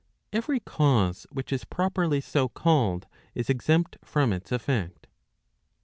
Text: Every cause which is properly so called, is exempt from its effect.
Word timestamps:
Every 0.33 0.59
cause 0.59 1.27
which 1.31 1.53
is 1.53 1.63
properly 1.63 2.21
so 2.21 2.49
called, 2.49 3.05
is 3.35 3.51
exempt 3.51 3.99
from 4.03 4.33
its 4.33 4.51
effect. 4.51 5.05